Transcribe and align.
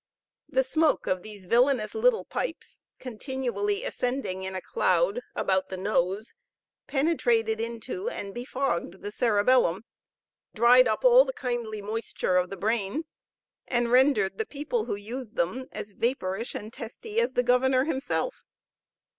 The 0.49 0.63
smoke 0.63 1.05
of 1.05 1.21
these 1.21 1.45
villainous 1.45 1.93
little 1.93 2.25
pipes, 2.25 2.81
continually 2.97 3.83
ascending 3.83 4.41
in 4.41 4.55
a 4.55 4.59
cloud 4.61 5.21
about 5.35 5.69
the 5.69 5.77
nose, 5.77 6.33
penetrated 6.87 7.61
into 7.61 8.09
and 8.09 8.33
befogged 8.33 9.03
the 9.03 9.11
cerebellum, 9.11 9.85
dried 10.55 10.87
up 10.87 11.05
all 11.05 11.23
the 11.23 11.31
kindly 11.33 11.83
moisture 11.83 12.37
of 12.37 12.49
the 12.49 12.57
brain, 12.57 13.03
and 13.67 13.91
rendered 13.91 14.39
the 14.39 14.47
people 14.47 14.85
who 14.85 14.95
used 14.95 15.35
them 15.35 15.67
as 15.71 15.91
vaporish 15.91 16.55
and 16.55 16.73
testy 16.73 17.19
as 17.19 17.33
the 17.33 17.43
governor 17.43 17.83
himself. 17.85 18.43